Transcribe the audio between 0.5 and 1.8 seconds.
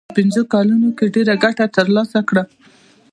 کلونو کې ډېره ګټه